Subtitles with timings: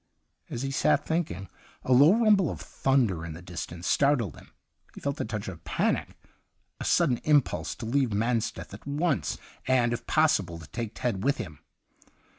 [0.49, 1.47] As he sat thinking,
[1.83, 4.49] a low rumble of thunder in the dis tance startled him.
[4.95, 6.17] He felt a touch of panic—
[6.81, 9.37] a sudden impulse to leave Mansteth at once
[9.67, 11.59] and, if possible, to take Ted with him.